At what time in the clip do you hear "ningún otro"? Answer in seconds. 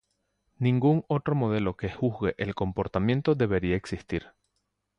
0.57-1.35